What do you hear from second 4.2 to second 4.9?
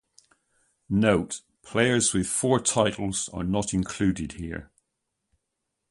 here.